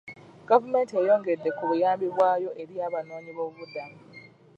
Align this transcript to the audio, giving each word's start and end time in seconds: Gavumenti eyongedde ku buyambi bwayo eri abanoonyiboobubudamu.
Gavumenti 0.49 0.93
eyongedde 1.01 1.49
ku 1.57 1.63
buyambi 1.69 2.05
bwayo 2.13 2.49
eri 2.61 2.75
abanoonyiboobubudamu. 2.87 3.97